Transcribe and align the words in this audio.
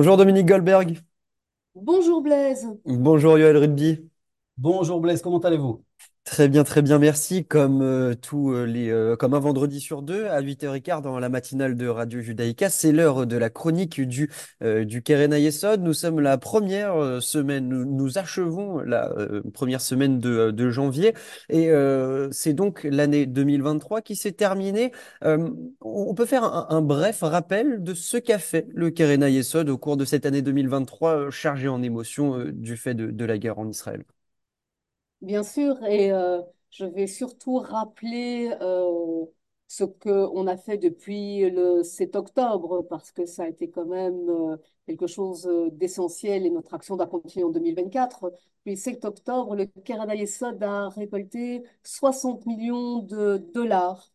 Bonjour 0.00 0.16
Dominique 0.16 0.46
Goldberg. 0.46 0.98
Bonjour 1.74 2.22
Blaise. 2.22 2.66
Bonjour 2.86 3.36
Yoel 3.36 3.58
Rugby. 3.58 4.08
Bonjour 4.56 4.98
Blaise, 4.98 5.20
comment 5.20 5.40
allez-vous? 5.40 5.84
Très 6.24 6.48
bien, 6.48 6.62
très 6.64 6.80
bien, 6.82 6.98
merci. 6.98 7.44
Comme, 7.44 7.82
euh, 7.82 8.14
tous 8.14 8.52
euh, 8.52 8.64
les, 8.64 8.88
euh, 8.90 9.16
comme 9.16 9.34
un 9.34 9.40
vendredi 9.40 9.80
sur 9.80 10.00
deux, 10.02 10.26
à 10.26 10.40
8h15 10.42 11.02
dans 11.02 11.18
la 11.18 11.28
matinale 11.28 11.76
de 11.76 11.88
Radio 11.88 12.20
Judaïka, 12.20 12.70
c'est 12.70 12.92
l'heure 12.92 13.26
de 13.26 13.36
la 13.36 13.50
chronique 13.50 14.00
du, 14.00 14.30
du 14.60 15.02
Keren. 15.02 15.34
Nous 15.80 15.92
sommes 15.94 16.20
la 16.20 16.38
première 16.38 17.20
semaine, 17.22 17.68
nous, 17.68 17.84
nous 17.84 18.18
achevons 18.18 18.78
la 18.80 19.12
première 19.54 19.80
semaine 19.80 20.20
de, 20.20 20.50
de 20.52 20.70
janvier 20.70 21.14
et 21.48 21.70
c'est 22.30 22.52
donc 22.52 22.84
l'année 22.84 23.26
2023 23.26 24.00
qui 24.02 24.14
s'est 24.16 24.32
terminée. 24.32 24.92
On 25.80 26.14
peut 26.14 26.26
faire 26.26 26.44
un, 26.44 26.80
bref 26.82 27.20
rappel 27.22 27.82
de 27.82 27.94
ce 27.94 28.16
qu'a 28.18 28.38
fait 28.38 28.66
le 28.72 28.90
Keren 28.90 29.22
Hayesod 29.22 29.68
au 29.68 29.78
cours 29.78 29.96
de 29.96 30.04
cette 30.04 30.26
année 30.26 30.42
2023 30.42 31.16
euh, 31.16 31.30
chargée 31.30 31.68
en 31.68 31.82
émotions 31.82 32.38
du 32.52 32.76
fait 32.76 32.94
de, 32.94 33.10
de 33.10 33.24
la 33.24 33.38
guerre 33.38 33.58
en 33.58 33.68
Israël. 33.68 34.04
Bien 35.22 35.42
sûr, 35.42 35.82
et 35.84 36.12
euh, 36.12 36.40
je 36.70 36.84
vais 36.86 37.06
surtout 37.06 37.56
rappeler 37.58 38.50
euh, 38.62 39.26
ce 39.68 39.84
qu'on 39.84 40.46
a 40.46 40.56
fait 40.56 40.78
depuis 40.78 41.50
le 41.50 41.82
7 41.82 42.16
octobre, 42.16 42.82
parce 42.88 43.12
que 43.12 43.26
ça 43.26 43.42
a 43.44 43.48
été 43.48 43.70
quand 43.70 43.84
même 43.84 44.30
euh, 44.30 44.56
quelque 44.86 45.06
chose 45.06 45.46
euh, 45.46 45.68
d'essentiel 45.72 46.46
et 46.46 46.50
notre 46.50 46.72
action 46.72 46.96
doit 46.96 47.06
continuer 47.06 47.44
en 47.44 47.50
2024. 47.50 48.32
Puis 48.64 48.72
le 48.72 48.76
7 48.80 49.04
octobre, 49.04 49.54
le 49.56 49.66
Canada 49.66 50.14
Yesod 50.14 50.62
a 50.62 50.88
récolté 50.88 51.62
60 51.84 52.46
millions 52.46 53.00
de 53.02 53.36
dollars 53.52 54.10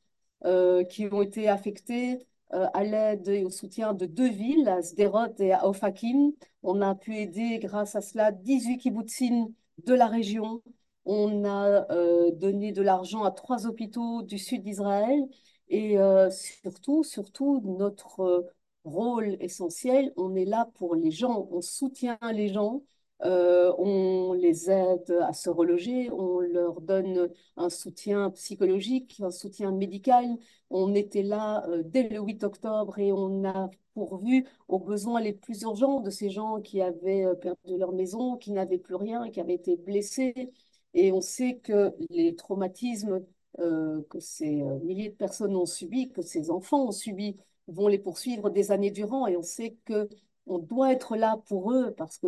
qui 0.89 1.07
ont 1.11 1.21
été 1.23 1.47
affectés 1.49 2.19
à 2.51 2.83
l'aide 2.83 3.27
et 3.27 3.43
au 3.43 3.49
soutien 3.49 3.93
de 3.95 4.05
deux 4.05 4.29
villes, 4.29 4.67
à 4.69 4.81
Sderot 4.83 5.33
et 5.39 5.51
à 5.53 5.67
Ofakim. 5.67 6.33
On 6.63 6.81
a 6.81 6.93
pu 6.95 7.15
aider 7.17 7.57
grâce 7.59 7.95
à 7.95 8.01
cela 8.01 8.31
18 8.31 8.77
kibbutzim 8.77 9.47
de 9.85 9.93
la 9.95 10.05
région 10.07 10.61
on 11.05 11.43
a 11.45 11.85
euh, 11.91 12.31
donné 12.31 12.71
de 12.71 12.81
l'argent 12.81 13.23
à 13.23 13.31
trois 13.31 13.67
hôpitaux 13.67 14.23
du 14.23 14.37
sud 14.39 14.63
d'Israël 14.63 15.27
et 15.69 15.97
euh, 15.99 16.29
surtout, 16.31 17.03
surtout, 17.03 17.61
notre 17.63 18.19
euh, 18.21 18.41
rôle 18.83 19.37
essentiel, 19.39 20.13
on 20.17 20.35
est 20.35 20.45
là 20.45 20.69
pour 20.75 20.95
les 20.95 21.11
gens, 21.11 21.47
on 21.51 21.61
soutient 21.61 22.19
les 22.33 22.49
gens, 22.49 22.83
on 23.21 24.33
les 24.33 24.69
aide 24.69 25.09
à 25.21 25.33
se 25.33 25.49
reloger, 25.49 26.11
on 26.11 26.39
leur 26.39 26.81
donne 26.81 27.29
un 27.57 27.69
soutien 27.69 28.29
psychologique, 28.31 29.19
un 29.23 29.31
soutien 29.31 29.71
médical. 29.71 30.25
On 30.69 30.93
était 30.93 31.23
là 31.23 31.65
dès 31.85 32.07
le 32.09 32.19
8 32.19 32.43
octobre 32.43 32.99
et 32.99 33.11
on 33.11 33.43
a 33.45 33.69
pourvu 33.95 34.45
aux 34.67 34.79
besoins 34.79 35.21
les 35.21 35.33
plus 35.33 35.61
urgents 35.63 36.01
de 36.01 36.09
ces 36.11 36.29
gens 36.29 36.61
qui 36.61 36.81
avaient 36.81 37.25
perdu 37.41 37.77
leur 37.77 37.93
maison, 37.93 38.37
qui 38.37 38.51
n'avaient 38.51 38.77
plus 38.77 38.95
rien, 38.95 39.29
qui 39.31 39.39
avaient 39.39 39.55
été 39.55 39.77
blessés. 39.77 40.51
Et 40.95 41.11
on 41.11 41.21
sait 41.21 41.57
que 41.63 41.93
les 42.09 42.35
traumatismes 42.35 43.21
euh, 43.59 44.01
que 44.09 44.19
ces 44.19 44.61
euh, 44.63 44.79
milliers 44.79 45.09
de 45.09 45.15
personnes 45.15 45.55
ont 45.55 45.65
subis, 45.65 46.11
que 46.11 46.21
ces 46.21 46.49
enfants 46.51 46.87
ont 46.87 46.91
subis, 46.91 47.37
vont 47.67 47.87
les 47.87 47.99
poursuivre 47.99 48.49
des 48.49 48.71
années 48.71 48.91
durant. 48.91 49.27
Et 49.27 49.37
on 49.37 49.43
sait 49.43 49.77
que 49.85 50.09
on 50.47 50.59
doit 50.59 50.91
être 50.93 51.15
là 51.15 51.37
pour 51.47 51.71
eux 51.73 51.93
parce 51.97 52.17
que 52.17 52.27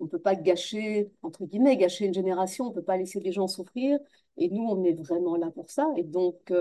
on 0.00 0.04
ne 0.04 0.08
peut 0.08 0.18
pas 0.18 0.34
gâcher, 0.36 1.10
entre 1.22 1.44
guillemets, 1.46 1.76
gâcher 1.76 2.06
une 2.06 2.14
génération, 2.14 2.66
on 2.66 2.68
ne 2.70 2.74
peut 2.74 2.82
pas 2.82 2.96
laisser 2.96 3.20
des 3.20 3.32
gens 3.32 3.46
souffrir. 3.48 3.98
Et 4.36 4.48
nous, 4.50 4.62
on 4.64 4.84
est 4.84 4.94
vraiment 4.94 5.36
là 5.36 5.50
pour 5.50 5.70
ça. 5.70 5.88
Et 5.96 6.02
donc, 6.04 6.52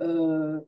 euh, 0.00 0.60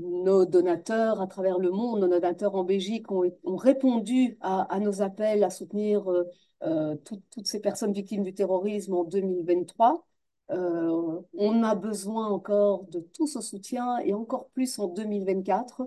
nos 0.00 0.46
donateurs 0.46 1.20
à 1.20 1.26
travers 1.26 1.58
le 1.58 1.70
monde, 1.70 2.00
nos 2.00 2.08
donateurs 2.08 2.54
en 2.54 2.64
Belgique 2.64 3.10
ont, 3.10 3.30
répondu 3.56 4.38
à, 4.40 4.78
nos 4.80 5.02
appels 5.02 5.44
à 5.44 5.50
soutenir 5.50 6.10
euh, 6.10 6.24
euh, 6.62 6.96
tout, 7.04 7.22
toutes 7.30 7.46
ces 7.46 7.60
personnes 7.60 7.92
victimes 7.92 8.22
du 8.22 8.34
terrorisme 8.34 8.94
en 8.94 9.04
2023. 9.04 10.06
Euh, 10.50 11.20
on 11.34 11.62
a 11.62 11.74
besoin 11.74 12.28
encore 12.28 12.84
de 12.84 13.00
tout 13.00 13.26
ce 13.26 13.40
soutien 13.40 13.98
et 13.98 14.14
encore 14.14 14.48
plus 14.50 14.78
en 14.78 14.88
2024. 14.88 15.82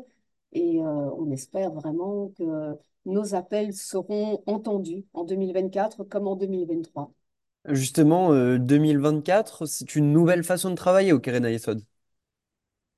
Et 0.53 0.79
on 0.81 1.31
espère 1.31 1.71
vraiment 1.71 2.29
que 2.37 2.77
nos 3.05 3.33
appels 3.33 3.73
seront 3.73 4.43
entendus 4.45 5.03
en 5.13 5.23
2024 5.23 6.03
comme 6.03 6.27
en 6.27 6.35
2023. 6.35 7.11
Justement, 7.69 8.33
euh, 8.33 8.57
2024, 8.57 9.65
c'est 9.65 9.95
une 9.95 10.11
nouvelle 10.11 10.43
façon 10.43 10.69
de 10.69 10.75
travailler 10.75 11.13
au 11.13 11.19
Keren 11.19 11.45
Ayesod. 11.45 11.81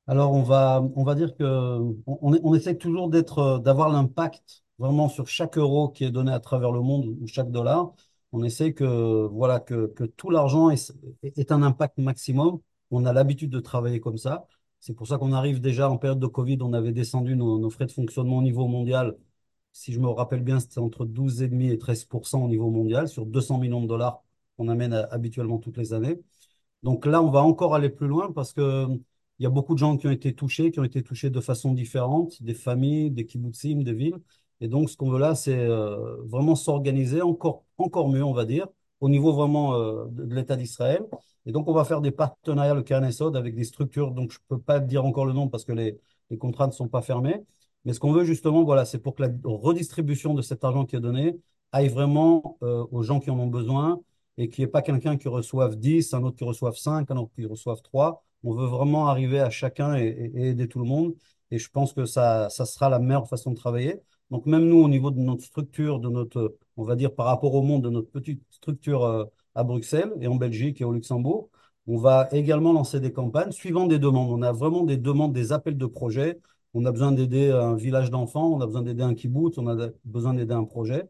Alors 0.07 0.33
on 0.33 0.43
va, 0.43 0.83
on 0.95 1.03
va 1.03 1.15
dire 1.15 1.35
que 1.35 1.43
on, 1.43 1.95
on 2.43 2.53
essaie 2.53 2.77
toujours 2.77 3.09
d'être, 3.09 3.39
euh, 3.39 3.59
d'avoir 3.59 3.89
l'impact 3.89 4.63
vraiment 4.77 5.09
sur 5.09 5.27
chaque 5.27 5.57
euro 5.57 5.89
qui 5.89 6.03
est 6.03 6.11
donné 6.11 6.31
à 6.31 6.39
travers 6.39 6.71
le 6.71 6.81
monde 6.81 7.07
ou 7.21 7.27
chaque 7.27 7.49
dollar. 7.51 7.91
On 8.31 8.43
essaie 8.43 8.73
que, 8.73 9.27
voilà, 9.27 9.59
que, 9.59 9.87
que 9.87 10.03
tout 10.03 10.29
l'argent 10.29 10.69
ait, 10.69 10.75
ait 11.23 11.51
un 11.51 11.63
impact 11.63 11.97
maximum. 11.97 12.59
On 12.91 13.05
a 13.05 13.13
l'habitude 13.13 13.49
de 13.49 13.59
travailler 13.59 13.99
comme 13.99 14.17
ça. 14.17 14.45
C'est 14.79 14.93
pour 14.93 15.07
ça 15.07 15.17
qu'on 15.17 15.33
arrive 15.33 15.59
déjà 15.61 15.89
en 15.89 15.97
période 15.97 16.19
de 16.19 16.27
Covid, 16.27 16.57
on 16.61 16.73
avait 16.73 16.91
descendu 16.91 17.35
nos, 17.35 17.69
frais 17.71 17.85
de 17.87 17.91
fonctionnement 17.91 18.37
au 18.37 18.41
niveau 18.43 18.67
mondial. 18.67 19.15
Si 19.73 19.93
je 19.93 19.99
me 19.99 20.07
rappelle 20.09 20.41
bien, 20.43 20.59
c'était 20.59 20.79
entre 20.79 21.05
12,5 21.05 21.61
et 21.71 21.77
13% 21.79 22.43
au 22.43 22.47
niveau 22.47 22.69
mondial 22.69 23.07
sur 23.09 23.25
200 23.25 23.57
millions 23.59 23.81
de 23.81 23.87
dollars 23.87 24.23
qu'on 24.57 24.67
amène 24.69 24.93
à- 24.93 25.03
habituellement 25.11 25.57
toutes 25.59 25.77
les 25.77 25.93
années. 25.93 26.19
Donc 26.83 27.05
là, 27.05 27.21
on 27.21 27.31
va 27.31 27.41
encore 27.43 27.75
aller 27.75 27.89
plus 27.89 28.07
loin 28.07 28.31
parce 28.31 28.53
que 28.53 28.87
il 29.39 29.43
y 29.43 29.45
a 29.45 29.49
beaucoup 29.49 29.73
de 29.73 29.79
gens 29.79 29.97
qui 29.97 30.07
ont 30.07 30.11
été 30.11 30.33
touchés, 30.33 30.71
qui 30.71 30.79
ont 30.79 30.83
été 30.83 31.03
touchés 31.03 31.29
de 31.29 31.39
façon 31.41 31.73
différente, 31.73 32.41
des 32.41 32.53
familles, 32.53 33.11
des 33.11 33.25
kibbutzim, 33.25 33.83
des 33.83 33.93
villes. 33.93 34.17
Et 34.61 34.67
donc, 34.67 34.89
ce 34.89 34.97
qu'on 34.97 35.09
veut 35.09 35.19
là, 35.19 35.35
c'est 35.35 35.57
euh, 35.57 36.17
vraiment 36.23 36.55
s'organiser 36.55 37.21
encore, 37.21 37.65
encore 37.77 38.07
mieux, 38.09 38.23
on 38.23 38.33
va 38.33 38.45
dire, 38.45 38.67
au 39.01 39.09
niveau 39.09 39.33
vraiment 39.33 39.75
euh, 39.75 40.05
de, 40.09 40.33
l'État 40.33 40.55
d'Israël. 40.55 41.03
Et 41.45 41.51
donc, 41.51 41.67
on 41.67 41.73
va 41.73 41.83
faire 41.83 42.01
des 42.01 42.11
partenariats, 42.11 42.73
le 42.73 42.83
Knesset, 42.83 43.35
avec 43.35 43.55
des 43.55 43.65
structures. 43.65 44.11
Donc, 44.11 44.31
je 44.31 44.39
ne 44.49 44.55
peux 44.55 44.61
pas 44.61 44.79
dire 44.79 45.05
encore 45.05 45.25
le 45.25 45.33
nom 45.33 45.49
parce 45.49 45.65
que 45.65 45.73
les, 45.73 45.99
les 46.29 46.37
contrats 46.37 46.67
ne 46.67 46.71
sont 46.71 46.87
pas 46.87 47.01
fermés. 47.01 47.43
Mais 47.83 47.93
ce 47.93 47.99
qu'on 47.99 48.11
veut 48.11 48.23
justement, 48.23 48.63
voilà, 48.63 48.85
c'est 48.85 48.99
pour 48.99 49.15
que 49.15 49.23
la 49.23 49.29
redistribution 49.43 50.33
de 50.33 50.41
cet 50.41 50.63
argent 50.63 50.85
qui 50.85 50.95
est 50.95 50.99
donné 50.99 51.37
aille 51.71 51.89
vraiment 51.89 52.57
euh, 52.63 52.85
aux 52.91 53.03
gens 53.03 53.19
qui 53.19 53.29
en 53.29 53.39
ont 53.39 53.47
besoin 53.47 53.99
et 54.37 54.49
qu'il 54.49 54.63
n'y 54.63 54.67
ait 54.67 54.71
pas 54.71 54.81
quelqu'un 54.81 55.17
qui 55.17 55.27
reçoive 55.27 55.77
10, 55.77 56.13
un 56.13 56.23
autre 56.23 56.37
qui 56.37 56.43
reçoive 56.43 56.75
5, 56.75 57.09
un 57.11 57.17
autre 57.17 57.31
qui 57.35 57.45
reçoive 57.45 57.81
3. 57.81 58.23
On 58.43 58.53
veut 58.53 58.67
vraiment 58.67 59.07
arriver 59.07 59.39
à 59.39 59.49
chacun 59.49 59.95
et, 59.97 60.31
aider 60.35 60.67
tout 60.67 60.79
le 60.79 60.85
monde. 60.85 61.15
Et 61.51 61.57
je 61.57 61.69
pense 61.69 61.93
que 61.93 62.05
ça, 62.05 62.49
ça 62.49 62.65
sera 62.65 62.89
la 62.89 62.99
meilleure 62.99 63.27
façon 63.27 63.51
de 63.51 63.55
travailler. 63.55 64.01
Donc 64.31 64.45
même 64.45 64.67
nous, 64.67 64.77
au 64.83 64.89
niveau 64.89 65.11
de 65.11 65.19
notre 65.19 65.43
structure, 65.43 65.99
de 65.99 66.09
notre, 66.09 66.57
on 66.77 66.83
va 66.83 66.95
dire 66.95 67.13
par 67.13 67.27
rapport 67.27 67.53
au 67.53 67.61
monde, 67.61 67.83
de 67.83 67.89
notre 67.89 68.09
petite 68.09 68.43
structure 68.49 69.03
euh, 69.03 69.25
à 69.53 69.63
Bruxelles 69.63 70.13
et 70.21 70.27
en 70.27 70.35
Belgique 70.35 70.81
et 70.81 70.83
au 70.83 70.91
Luxembourg, 70.91 71.49
on 71.87 71.97
va 71.97 72.27
également 72.31 72.73
lancer 72.73 72.99
des 72.99 73.13
campagnes 73.13 73.51
suivant 73.51 73.85
des 73.85 73.99
demandes. 73.99 74.31
On 74.31 74.41
a 74.41 74.51
vraiment 74.51 74.83
des 74.83 74.97
demandes, 74.97 75.33
des 75.33 75.51
appels 75.53 75.77
de 75.77 75.85
projets. 75.85 76.39
On 76.73 76.85
a 76.85 76.91
besoin 76.91 77.11
d'aider 77.11 77.51
un 77.51 77.75
village 77.75 78.09
d'enfants, 78.09 78.51
on 78.53 78.61
a 78.61 78.65
besoin 78.65 78.81
d'aider 78.81 79.03
un 79.03 79.13
kibbutz, 79.13 79.57
on 79.57 79.67
a 79.67 79.89
besoin 80.03 80.33
d'aider 80.33 80.53
un 80.53 80.65
projet. 80.65 81.07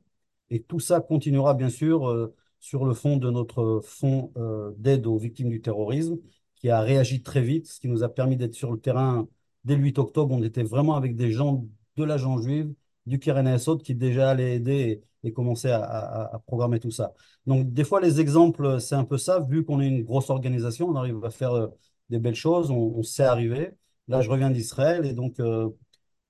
Et 0.50 0.62
tout 0.62 0.80
ça 0.80 1.02
continuera 1.02 1.54
bien 1.54 1.70
sûr 1.70 2.08
euh, 2.10 2.36
sur 2.66 2.84
le 2.84 2.96
fond 2.96 3.18
de 3.18 3.30
notre 3.30 3.80
fonds 3.84 4.32
euh, 4.38 4.72
d'aide 4.80 5.06
aux 5.06 5.20
victimes 5.20 5.50
du 5.50 5.62
terrorisme, 5.62 6.18
qui 6.56 6.72
a 6.72 6.82
réagi 6.82 7.22
très 7.22 7.44
vite, 7.44 7.68
ce 7.68 7.80
qui 7.80 7.88
nous 7.88 8.02
a 8.02 8.10
permis 8.10 8.38
d'être 8.38 8.56
sur 8.56 8.72
le 8.72 8.80
terrain 8.80 9.28
dès 9.66 9.76
le 9.76 9.84
8 9.84 10.00
octobre. 10.00 10.34
On 10.34 10.42
était 10.42 10.64
vraiment 10.64 10.96
avec 10.96 11.16
des 11.16 11.32
gens 11.32 11.64
de 11.96 12.04
l'agent 12.04 12.40
juive, 12.42 12.74
du 13.06 13.20
Keren 13.20 13.46
Esod, 13.46 13.84
qui 13.84 13.94
déjà 13.94 14.32
allaient 14.32 14.56
aider 14.56 15.04
et, 15.24 15.32
commençaient 15.32 15.74
à, 15.74 16.42
programmer 16.48 16.80
tout 16.80 16.90
ça. 16.90 17.14
Donc, 17.46 17.72
des 17.72 17.84
fois, 17.84 18.02
les 18.02 18.20
exemples, 18.20 18.80
c'est 18.80 18.96
un 18.96 19.06
peu 19.06 19.20
ça. 19.20 19.42
Vu 19.42 19.64
qu'on 19.64 19.80
est 19.80 19.88
une 19.88 20.04
grosse 20.04 20.32
organisation, 20.32 20.88
on 20.90 20.96
arrive 20.96 21.24
à 21.24 21.30
faire 21.30 21.54
euh, 21.54 21.68
des 22.10 22.18
belles 22.18 22.34
choses, 22.34 22.72
on, 22.72 23.04
sait 23.04 23.26
arriver. 23.26 23.74
Là, 24.08 24.22
je 24.22 24.30
reviens 24.32 24.50
d'Israël 24.50 25.06
et 25.06 25.14
donc, 25.14 25.40
euh, 25.40 25.70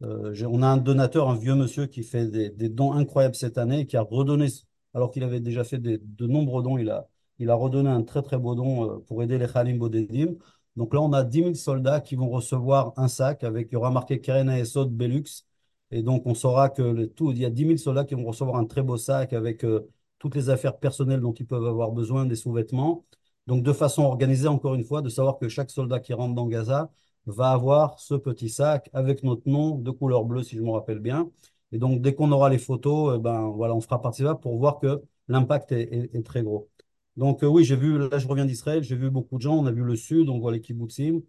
on 0.02 0.62
a 0.64 0.68
un 0.68 0.78
donateur, 0.78 1.30
un 1.30 1.38
vieux 1.38 1.56
monsieur 1.56 1.86
qui 1.86 2.04
fait 2.04 2.28
des, 2.28 2.50
des 2.50 2.68
dons 2.68 2.92
incroyables 2.92 3.36
cette 3.36 3.58
année, 3.58 3.86
qui 3.86 3.96
a 3.96 4.02
redonné 4.02 4.50
alors 4.96 5.12
qu'il 5.12 5.24
avait 5.24 5.42
déjà 5.42 5.64
fait 5.64 5.78
de 5.80 6.28
nombreux 6.28 6.64
dons, 6.64 6.78
il 6.78 6.90
a, 6.90 7.56
redonné 7.56 7.90
un 7.90 8.04
très 8.04 8.22
très 8.24 8.38
beau 8.38 8.56
don 8.56 8.90
euh, 8.90 9.00
pour 9.08 9.22
aider 9.22 9.38
les 9.38 9.48
Khalim 9.48 9.78
Bodedim. 9.78 10.36
Donc 10.78 10.94
là, 10.94 11.02
on 11.02 11.14
a 11.14 11.24
dix 11.24 11.42
mille 11.42 11.56
soldats 11.58 12.02
qui 12.02 12.16
vont 12.16 12.30
recevoir 12.30 12.94
un 12.98 13.08
sac 13.10 13.44
avec, 13.44 13.68
il 13.72 13.74
y 13.74 13.78
aura 13.78 13.92
marqué 13.92 14.22
Keren 14.22 14.50
Esod 14.50 14.92
Belux. 14.92 15.46
Et 15.92 16.02
donc, 16.02 16.26
on 16.26 16.34
saura 16.34 16.70
que 16.70 17.06
tout, 17.06 17.32
il 17.32 17.40
y 17.40 17.46
a 17.46 17.50
dix 17.50 17.66
mille 17.66 17.80
soldats 17.80 18.06
qui 18.06 18.16
vont 18.16 18.26
recevoir 18.26 18.58
un 18.58 18.66
très 18.66 18.82
beau 18.82 18.98
sac 18.98 19.34
avec 19.34 19.64
euh, 19.66 19.92
toutes 20.20 20.36
les 20.36 20.50
affaires 20.50 20.78
personnelles 20.80 21.22
dont 21.22 21.34
ils 21.34 21.46
peuvent 21.46 21.66
avoir 21.66 21.92
besoin, 21.92 22.26
des 22.26 22.36
sous-vêtements. 22.36 23.06
Donc, 23.48 23.64
de 23.64 23.74
façon 23.74 24.04
organisée, 24.04 24.48
encore 24.48 24.76
une 24.76 24.84
fois, 24.84 25.02
de 25.02 25.10
savoir 25.10 25.38
que 25.38 25.50
chaque 25.50 25.72
soldat 25.72 26.00
qui 26.00 26.14
rentre 26.14 26.36
dans 26.36 26.48
Gaza 26.48 26.90
va 27.26 27.52
avoir 27.52 28.00
ce 28.00 28.16
petit 28.16 28.50
sac 28.50 28.90
avec 28.94 29.24
notre 29.24 29.48
nom 29.50 29.78
de 29.78 29.92
couleur 29.92 30.26
bleue, 30.26 30.44
si 30.44 30.56
je 30.58 30.62
me 30.62 30.72
rappelle 30.72 31.00
bien. 31.00 31.30
Et 31.76 31.78
donc, 31.78 32.02
dès 32.02 32.16
qu'on 32.16 32.32
aura 32.32 32.50
les 32.50 32.58
photos, 32.58 33.16
eh 33.18 33.20
ben, 33.20 33.50
voilà, 33.50 33.76
on 33.76 33.82
fera 33.82 34.02
partie 34.02 34.24
de 34.24 34.32
pour 34.34 34.58
voir 34.58 34.80
que 34.80 35.02
l'impact 35.28 35.74
est, 35.74 36.26
très 36.26 36.42
gros. 36.42 36.70
Donc, 37.18 37.44
euh, 37.44 37.48
oui, 37.48 37.66
j'ai 37.66 37.76
vu, 37.76 37.98
là, 38.10 38.18
je 38.18 38.28
reviens 38.28 38.46
d'Israël, 38.46 38.82
j'ai 38.82 38.96
vu 38.96 39.10
beaucoup 39.10 39.36
de 39.38 39.42
gens, 39.42 39.58
on 39.58 39.66
a 39.66 39.72
vu 39.74 39.84
le 39.84 39.96
sud, 39.98 40.30
on 40.30 40.40
voit 40.40 40.54
les 40.54 40.62
kibbutzim. 40.62 41.22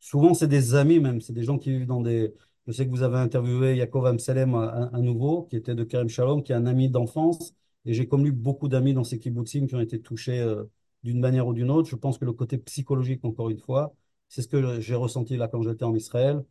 Souvent, 0.00 0.34
c'est 0.34 0.48
des 0.48 0.74
amis 0.74 1.00
même, 1.00 1.22
c'est 1.22 1.32
des 1.32 1.44
gens 1.44 1.58
qui 1.58 1.70
vivent 1.70 1.86
dans 1.86 2.02
des, 2.02 2.34
Je 2.66 2.72
sais 2.72 2.84
que 2.86 2.90
vous 2.90 3.02
avez 3.02 3.16
interviewé 3.16 3.76
Yaakov 3.76 4.06
Amselem 4.06 4.54
à, 4.54 4.90
à 4.92 5.00
nouveau, 5.00 5.44
qui 5.44 5.56
était 5.56 5.74
de 5.74 5.84
Kerem 5.84 6.08
Shalom, 6.10 6.42
qui 6.42 6.52
est 6.52 6.54
un 6.54 6.66
ami 6.66 6.90
d'enfance. 6.90 7.54
Et 7.86 7.94
j'ai 7.94 8.06
connu 8.06 8.30
beaucoup 8.30 8.68
d'amis 8.68 8.92
dans 8.92 9.04
ces 9.04 9.18
kibbutzim 9.18 9.66
qui 9.66 9.74
ont 9.74 9.80
été 9.80 10.00
touchés 10.02 10.40
euh, 10.40 10.64
d'une 11.02 11.20
manière 11.20 11.46
ou 11.46 11.54
d'une 11.54 11.70
autre. 11.70 11.88
Je 11.88 11.96
pense 11.96 12.18
que 12.18 12.26
le 12.26 12.32
côté 12.34 12.58
psychologique, 12.58 13.24
encore 13.24 13.48
une 13.48 13.58
fois, 13.58 13.94
c'est 14.28 14.42
ce 14.42 14.48
que 14.48 14.80
j'ai 14.80 14.94
ressenti 14.94 15.36
là 15.38 15.48
quand 15.48 15.62
j'étais 15.62 15.84
en 15.84 15.94
Israël. 15.94 16.44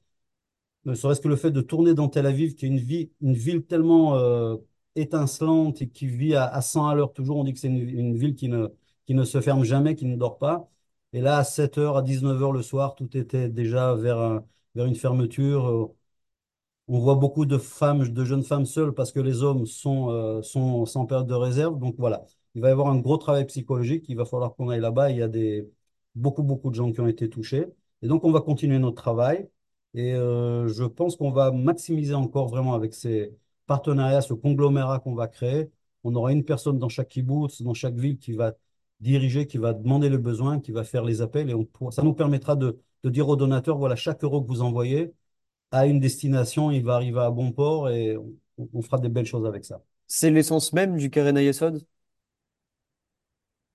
Ne 0.85 0.95
serait-ce 0.95 1.21
que 1.21 1.27
le 1.29 1.35
fait 1.37 1.51
de 1.51 1.61
tourner 1.61 1.93
dans 1.93 2.09
Tel 2.09 2.25
Aviv, 2.25 2.55
qui 2.55 2.65
est 2.65 2.69
une, 2.69 3.33
ville 3.33 3.63
tellement 3.65 4.15
euh, 4.17 4.57
étincelante 4.95 5.81
et 5.81 5.89
qui 5.89 6.07
vit 6.07 6.35
à, 6.35 6.45
à 6.45 6.61
100 6.61 6.87
à 6.87 6.95
l'heure 6.95 7.13
toujours. 7.13 7.37
On 7.37 7.43
dit 7.45 7.53
que 7.53 7.59
c'est 7.59 7.67
une, 7.67 8.17
ville 8.17 8.35
qui 8.35 8.49
ne, 8.49 9.23
se 9.23 9.41
ferme 9.41 9.63
jamais, 9.63 9.95
qui 9.95 10.05
ne 10.05 10.17
dort 10.17 10.37
pas. 10.37 10.69
Et 11.13 11.21
là, 11.21 11.37
à 11.37 11.43
7h, 11.45 11.97
à 11.97 12.01
19h 12.01 12.51
le 12.51 12.61
soir, 12.61 12.95
tout 12.95 13.15
était 13.17 13.47
déjà 13.49 13.95
vers, 13.95 14.19
un- 14.19 14.45
vers 14.75 14.85
une 14.85 14.95
fermeture. 14.95 15.93
On 16.87 16.99
voit 16.99 17.15
beaucoup 17.15 17.45
de 17.45 17.57
femmes, 17.57 18.07
de 18.09 18.25
jeunes 18.25 18.43
femmes 18.43 18.65
seules 18.65 18.93
parce 18.93 19.11
que 19.11 19.19
les 19.21 19.41
hommes 19.41 19.65
sont, 19.65 20.09
euh, 20.09 20.41
sont 20.41 20.85
sans 20.85 21.05
période 21.05 21.27
de 21.27 21.33
réserve. 21.33 21.79
Donc 21.79 21.95
voilà, 21.97 22.25
il 22.55 22.61
va 22.61 22.69
y 22.69 22.71
avoir 22.71 22.87
un 22.87 22.99
gros 22.99 23.17
travail 23.17 23.45
psychologique. 23.45 24.05
Il 24.09 24.17
va 24.17 24.25
falloir 24.25 24.53
qu'on 24.55 24.69
aille 24.69 24.81
là-bas. 24.81 25.09
Il 25.11 25.17
y 25.17 25.21
a 25.23 25.29
beaucoup, 26.15 26.43
beaucoup 26.43 26.69
de 26.69 26.75
gens 26.75 26.91
qui 26.91 26.99
ont 26.99 27.07
été 27.07 27.29
touchés. 27.29 27.65
Et 28.01 28.07
donc, 28.07 28.23
on 28.25 28.31
va 28.31 28.41
continuer 28.41 28.79
notre 28.79 29.01
travail. 29.01 29.49
Et 29.93 30.13
euh, 30.13 30.67
je 30.67 30.83
pense 30.83 31.15
qu'on 31.15 31.31
va 31.31 31.51
maximiser 31.51 32.13
encore 32.13 32.47
vraiment 32.47 32.73
avec 32.73 32.93
ces 32.93 33.35
partenariats, 33.67 34.21
ce 34.21 34.33
conglomérat 34.33 34.99
qu'on 34.99 35.13
va 35.15 35.27
créer. 35.27 35.69
On 36.03 36.15
aura 36.15 36.31
une 36.31 36.43
personne 36.43 36.79
dans 36.79 36.89
chaque 36.89 37.09
kibbutz, 37.09 37.61
dans 37.61 37.73
chaque 37.73 37.95
ville 37.95 38.17
qui 38.17 38.33
va 38.33 38.53
diriger, 38.99 39.47
qui 39.47 39.57
va 39.57 39.73
demander 39.73 40.09
le 40.09 40.17
besoin, 40.17 40.59
qui 40.59 40.71
va 40.71 40.83
faire 40.83 41.03
les 41.03 41.21
appels. 41.21 41.49
Et 41.49 41.55
ça 41.91 42.03
nous 42.03 42.13
permettra 42.13 42.55
de, 42.55 42.79
dire 43.03 43.27
aux 43.29 43.35
donateurs, 43.35 43.77
voilà, 43.77 43.95
chaque 43.95 44.23
euro 44.23 44.41
que 44.41 44.47
vous 44.47 44.61
envoyez, 44.61 45.13
à 45.71 45.85
une 45.87 45.99
destination, 45.99 46.71
il 46.71 46.83
va 46.83 46.95
arriver 46.95 47.19
à 47.19 47.31
bon 47.31 47.51
port 47.51 47.89
et 47.89 48.17
on, 48.57 48.81
fera 48.81 48.99
des 48.99 49.09
belles 49.09 49.25
choses 49.25 49.45
avec 49.45 49.65
ça. 49.65 49.81
C'est 50.07 50.31
l'essence 50.31 50.73
même 50.73 50.97
du 50.97 51.09
Ayesod? 51.13 51.83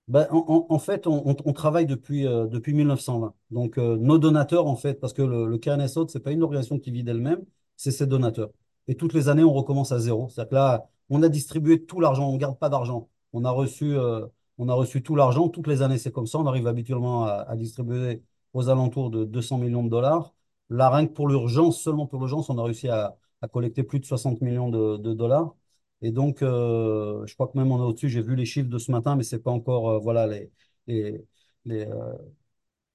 Ben, 0.09 0.27
en, 0.31 0.79
fait, 0.79 1.05
on, 1.05 1.53
travaille 1.53 1.85
depuis, 1.85 2.25
euh, 2.25 2.47
depuis 2.47 2.73
1920. 2.73 3.35
Donc, 3.51 3.77
euh, 3.77 3.95
nos 3.95 4.17
donateurs, 4.17 4.65
en 4.65 4.75
fait, 4.75 4.95
parce 4.99 5.13
que 5.13 5.21
le, 5.21 5.45
le 5.45 5.57
KNSO, 5.59 6.07
ce 6.07 6.17
n'est 6.17 6.23
pas 6.23 6.31
une 6.31 6.41
organisation 6.41 6.79
qui 6.79 6.89
vit 6.89 7.03
d'elle-même, 7.03 7.45
c'est 7.77 7.91
ses 7.91 8.07
donateurs. 8.07 8.49
Et 8.87 8.95
toutes 8.95 9.13
les 9.13 9.29
années, 9.29 9.43
on 9.43 9.53
recommence 9.53 9.91
à 9.91 9.99
zéro. 9.99 10.27
C'est-à-dire 10.29 10.49
que 10.49 10.55
là, 10.55 10.89
on 11.09 11.21
a 11.21 11.29
distribué 11.29 11.85
tout 11.85 11.99
l'argent, 11.99 12.27
on 12.27 12.33
ne 12.33 12.37
garde 12.39 12.57
pas 12.57 12.69
d'argent. 12.69 13.07
On 13.33 13.45
a 13.45 13.51
reçu, 13.51 13.95
euh, 13.95 14.25
on 14.57 14.67
a 14.67 14.73
reçu 14.73 15.03
tout 15.03 15.15
l'argent. 15.15 15.47
Toutes 15.47 15.67
les 15.67 15.83
années, 15.83 15.99
c'est 15.99 16.11
comme 16.11 16.25
ça. 16.25 16.39
On 16.39 16.47
arrive 16.47 16.65
habituellement 16.65 17.25
à, 17.25 17.55
distribuer 17.55 18.23
aux 18.53 18.67
alentours 18.69 19.11
de 19.11 19.25
200 19.25 19.59
millions 19.59 19.83
de 19.83 19.89
dollars. 19.89 20.33
Là, 20.69 20.89
rien 20.89 21.05
pour 21.05 21.27
l'urgence, 21.27 21.79
seulement 21.81 22.07
pour 22.07 22.19
l'urgence, 22.19 22.49
on 22.49 22.57
a 22.57 22.63
réussi 22.63 22.89
à, 22.89 23.15
collecter 23.51 23.83
plus 23.83 23.99
de 23.99 24.05
60 24.05 24.41
millions 24.41 24.69
de 24.69 25.13
dollars. 25.13 25.55
Et 26.01 26.11
donc, 26.11 26.41
euh, 26.41 27.25
je 27.25 27.33
crois 27.33 27.47
que 27.47 27.57
même 27.57 27.71
on 27.71 27.79
est 27.79 27.85
au-dessus. 27.87 28.09
J'ai 28.09 28.21
vu 28.21 28.35
les 28.35 28.45
chiffres 28.45 28.69
de 28.69 28.77
ce 28.77 28.91
matin, 28.91 29.15
mais 29.15 29.23
c'est 29.23 29.39
pas 29.39 29.51
encore, 29.51 29.89
euh, 29.89 29.99
voilà, 29.99 30.27
les, 30.27 30.51
les, 30.87 31.25
les, 31.65 31.85
euh, 31.87 32.13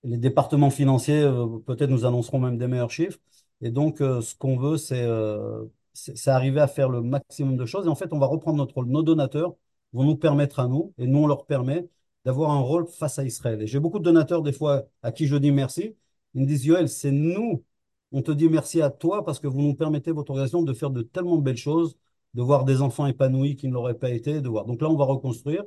départements 0.05 0.71
financiers, 0.71 1.23
peut-être 1.67 1.91
nous 1.91 2.05
annonceront 2.05 2.39
même 2.39 2.59
des 2.59 2.67
meilleurs 2.69 2.91
chiffres. 2.91 3.19
Et 3.61 3.71
donc, 3.71 3.99
ce 3.99 4.35
qu'on 4.37 4.57
veut, 4.59 4.77
c'est 4.77 5.07
c'est 5.95 6.31
arriver 6.31 6.61
à 6.61 6.67
faire 6.67 6.89
le 6.89 7.03
maximum 7.03 7.57
de 7.57 7.67
choses. 7.67 7.87
Et 7.87 7.89
en 7.89 7.95
fait, 7.95 8.13
on 8.13 8.19
va 8.19 8.27
reprendre 8.27 8.59
notre 8.59 8.75
rôle. 8.75 8.87
Nos 8.87 9.03
donateurs 9.03 9.55
vont 9.93 10.05
nous 10.05 10.17
permettre 10.17 10.59
à 10.61 10.67
nous, 10.69 10.93
et 10.99 11.07
nous, 11.07 11.21
on 11.21 11.27
leur 11.27 11.47
permet 11.47 11.89
d'avoir 12.25 12.51
un 12.51 12.61
rôle 12.61 12.87
face 12.89 13.19
à 13.19 13.25
Israël. 13.25 13.63
Et 13.63 13.67
j'ai 13.67 13.79
beaucoup 13.81 13.99
de 13.99 14.05
donateurs, 14.05 14.43
des 14.43 14.53
fois, 14.53 14.85
à 15.03 15.13
qui 15.13 15.27
je 15.27 15.37
dis 15.37 15.53
merci. 15.53 15.97
Ils 16.35 16.43
me 16.43 16.47
disent, 16.47 16.65
Yoël, 16.67 16.89
c'est 16.89 17.13
nous. 17.13 17.65
On 18.13 18.23
te 18.23 18.31
dit 18.33 18.49
merci 18.49 18.81
à 18.83 18.91
toi 18.91 19.25
parce 19.25 19.39
que 19.41 19.47
vous 19.47 19.61
nous 19.61 19.75
permettez, 19.75 20.11
votre 20.13 20.31
organisation, 20.31 20.63
de 20.63 20.73
faire 20.73 20.91
de 20.91 21.03
tellement 21.03 21.39
belles 21.39 21.57
choses, 21.57 21.97
de 22.35 22.43
voir 22.43 22.65
des 22.65 22.83
enfants 22.83 23.07
épanouis 23.07 23.57
qui 23.57 23.69
ne 23.69 23.75
l'auraient 23.75 23.99
pas 23.99 24.11
été, 24.11 24.41
de 24.41 24.49
voir. 24.49 24.67
Donc 24.67 24.81
là, 24.83 24.89
on 24.91 24.97
va 24.97 25.05
reconstruire. 25.05 25.65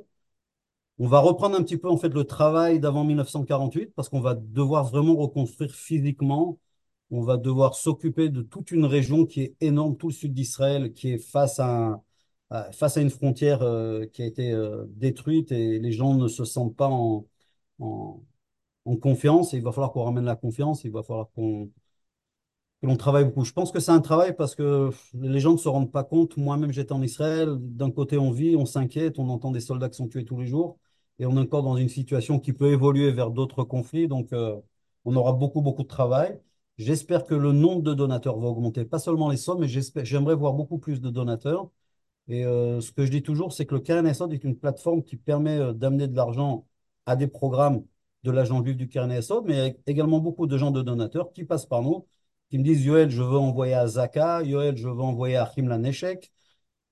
On 0.98 1.06
va 1.06 1.20
reprendre 1.20 1.56
un 1.56 1.62
petit 1.62 1.76
peu 1.76 1.88
en 1.88 1.96
fait 1.96 2.08
le 2.08 2.24
travail 2.24 2.80
d'avant 2.80 3.04
1948 3.04 3.92
parce 3.94 4.08
qu'on 4.08 4.20
va 4.20 4.34
devoir 4.34 4.84
vraiment 4.84 5.14
reconstruire 5.16 5.72
physiquement. 5.74 6.58
On 7.10 7.22
va 7.22 7.36
devoir 7.36 7.74
s'occuper 7.76 8.28
de 8.30 8.42
toute 8.42 8.70
une 8.72 8.84
région 8.84 9.24
qui 9.26 9.42
est 9.42 9.56
énorme, 9.60 9.96
tout 9.96 10.08
le 10.08 10.12
sud 10.14 10.34
d'Israël, 10.34 10.92
qui 10.92 11.12
est 11.12 11.18
face 11.18 11.60
à, 11.60 12.02
face 12.72 12.96
à 12.96 13.00
une 13.00 13.10
frontière 13.10 13.62
euh, 13.62 14.06
qui 14.06 14.22
a 14.22 14.26
été 14.26 14.52
euh, 14.52 14.84
détruite 14.90 15.52
et 15.52 15.78
les 15.78 15.92
gens 15.92 16.14
ne 16.14 16.28
se 16.28 16.44
sentent 16.44 16.76
pas 16.76 16.88
en, 16.88 17.26
en, 17.78 18.20
en 18.86 18.96
confiance. 18.96 19.54
Et 19.54 19.58
il 19.58 19.62
va 19.64 19.72
falloir 19.72 19.92
qu'on 19.92 20.04
ramène 20.04 20.24
la 20.24 20.36
confiance. 20.36 20.84
Il 20.84 20.92
va 20.92 21.02
falloir 21.02 21.30
qu'on 21.34 21.70
que 22.82 22.96
travaille 22.96 23.24
beaucoup. 23.24 23.44
Je 23.44 23.52
pense 23.52 23.72
que 23.72 23.80
c'est 23.80 23.90
un 23.90 24.00
travail 24.00 24.34
parce 24.36 24.54
que 24.54 24.90
les 25.14 25.40
gens 25.40 25.52
ne 25.52 25.58
se 25.58 25.68
rendent 25.68 25.92
pas 25.92 26.04
compte. 26.04 26.36
Moi-même, 26.36 26.72
j'étais 26.72 26.92
en 26.92 27.02
Israël. 27.02 27.56
D'un 27.58 27.90
côté, 27.90 28.18
on 28.18 28.30
vit, 28.30 28.56
on 28.56 28.66
s'inquiète, 28.66 29.18
on 29.18 29.28
entend 29.28 29.50
des 29.50 29.60
soldats 29.60 29.88
qui 29.88 29.96
sont 29.96 30.08
tués 30.08 30.24
tous 30.24 30.38
les 30.40 30.46
jours. 30.46 30.78
Et 31.18 31.26
on 31.26 31.36
est 31.36 31.40
encore 31.40 31.62
dans 31.62 31.76
une 31.76 31.88
situation 31.88 32.38
qui 32.38 32.52
peut 32.52 32.70
évoluer 32.72 33.10
vers 33.12 33.30
d'autres 33.30 33.64
conflits. 33.64 34.08
Donc, 34.08 34.32
euh, 34.32 34.56
on 35.04 35.16
aura 35.16 35.32
beaucoup, 35.32 35.60
beaucoup 35.62 35.82
de 35.82 35.88
travail. 35.88 36.40
J'espère 36.78 37.24
que 37.24 37.34
le 37.34 37.52
nombre 37.52 37.82
de 37.82 37.94
donateurs 37.94 38.38
va 38.38 38.48
augmenter, 38.48 38.84
pas 38.84 39.00
seulement 39.00 39.28
les 39.30 39.36
sommes, 39.36 39.60
mais 39.60 39.68
j'aimerais 40.04 40.36
voir 40.36 40.52
beaucoup 40.54 40.78
plus 40.78 41.00
de 41.00 41.10
donateurs. 41.10 41.70
Et 42.28 42.44
euh, 42.44 42.80
ce 42.80 42.92
que 42.92 43.04
je 43.06 43.10
dis 43.10 43.22
toujours, 43.22 43.52
c'est 43.52 43.66
que 43.66 43.74
le 43.74 43.80
KNSO 43.80 44.30
est 44.30 44.44
une 44.44 44.56
plateforme 44.58 45.02
qui 45.02 45.16
permet 45.16 45.58
euh, 45.58 45.72
d'amener 45.72 46.08
de 46.08 46.16
l'argent 46.16 46.66
à 47.06 47.16
des 47.16 47.26
programmes 47.26 47.84
de 48.24 48.30
l'agent 48.30 48.62
juif 48.62 48.76
du 48.76 48.88
KNSO, 48.88 49.42
mais 49.42 49.78
également 49.86 50.18
beaucoup 50.20 50.46
de 50.46 50.58
gens 50.58 50.70
de 50.70 50.82
donateurs 50.82 51.32
qui 51.32 51.44
passent 51.44 51.66
par 51.66 51.82
nous, 51.82 52.06
qui 52.50 52.58
me 52.58 52.64
disent 52.64 52.84
Yoël, 52.84 53.10
je 53.10 53.22
veux 53.22 53.38
envoyer 53.38 53.74
à 53.74 53.86
Zaka, 53.86 54.42
Yoël, 54.42 54.76
je 54.76 54.88
veux 54.88 55.00
envoyer 55.00 55.36
à 55.36 55.50
Himla 55.56 55.78
Neshek. 55.78 56.32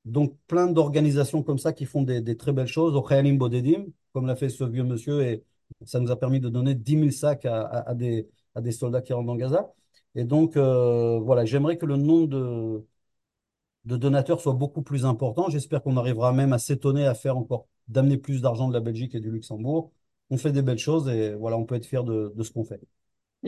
Donc, 0.07 0.37
plein 0.47 0.69
d'organisations 0.69 1.43
comme 1.43 1.59
ça 1.59 1.73
qui 1.73 1.87
font 1.87 2.03
des, 2.03 2.37
très 2.37 2.53
belles 2.53 2.67
choses, 2.69 2.95
au 2.97 3.03
Khayalim 3.03 3.39
Bodedim, 3.39 3.87
comme 4.13 4.27
l'a 4.27 4.37
fait 4.37 4.49
ce 4.49 4.65
vieux 4.65 4.85
monsieur, 4.85 5.23
et 5.23 5.45
ça 5.85 6.01
nous 6.01 6.11
a 6.11 6.17
permis 6.19 6.41
de 6.41 6.49
donner 6.49 6.75
10 6.75 6.99
000 6.99 7.11
sacs 7.11 7.45
à, 7.47 7.95
des, 7.95 8.29
soldats 8.73 9.03
qui 9.03 9.13
rentrent 9.13 9.27
dans 9.27 9.37
Gaza. 9.37 9.73
Et 10.15 10.25
donc, 10.25 10.57
euh, 10.57 11.19
voilà, 11.21 11.45
j'aimerais 11.45 11.77
que 11.79 11.87
le 11.87 11.97
nombre 11.97 12.29
de, 12.29 13.97
donateurs 13.97 14.41
soit 14.41 14.53
beaucoup 14.55 14.83
plus 14.83 15.05
important. 15.05 15.49
J'espère 15.51 15.83
qu'on 15.83 15.97
arrivera 15.97 16.33
même 16.33 16.53
à 16.53 16.59
s'étonner 16.59 17.07
à 17.07 17.15
faire 17.15 17.37
encore, 17.37 17.67
d'amener 17.89 18.17
plus 18.19 18.43
d'argent 18.43 18.69
de 18.69 18.75
la 18.75 18.81
Belgique 18.81 19.15
et 19.15 19.21
du 19.21 19.31
Luxembourg. 19.31 19.93
On 20.31 20.37
fait 20.39 20.53
des 20.53 20.63
belles 20.63 20.79
choses 20.79 21.09
et 21.09 21.35
voilà, 21.35 21.57
on 21.57 21.65
peut 21.65 21.77
être 21.77 21.87
fier 21.87 22.05
de 22.05 22.33
ce 22.43 22.51
qu'on 22.53 22.65
fait. 22.65 22.81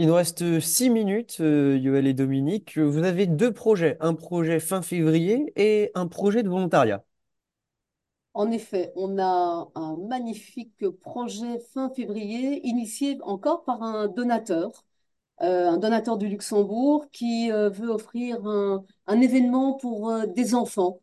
Il 0.00 0.06
nous 0.06 0.14
reste 0.14 0.60
six 0.60 0.90
minutes, 0.90 1.38
euh, 1.40 1.76
Yoël 1.76 2.06
et 2.06 2.14
Dominique. 2.14 2.78
Vous 2.78 3.02
avez 3.02 3.26
deux 3.26 3.52
projets, 3.52 3.96
un 3.98 4.14
projet 4.14 4.60
fin 4.60 4.80
février 4.80 5.52
et 5.56 5.90
un 5.96 6.06
projet 6.06 6.44
de 6.44 6.48
volontariat. 6.48 7.04
En 8.32 8.52
effet, 8.52 8.92
on 8.94 9.18
a 9.18 9.68
un 9.74 9.96
magnifique 10.08 10.88
projet 11.00 11.58
fin 11.74 11.90
février, 11.90 12.64
initié 12.64 13.18
encore 13.22 13.64
par 13.64 13.82
un 13.82 14.06
donateur, 14.06 14.84
euh, 15.40 15.68
un 15.68 15.78
donateur 15.78 16.16
du 16.16 16.28
Luxembourg 16.28 17.06
qui 17.10 17.50
euh, 17.50 17.68
veut 17.68 17.90
offrir 17.90 18.46
un, 18.46 19.20
événement 19.20 19.74
pour 19.74 20.12
des 20.28 20.54
enfants. 20.54 21.00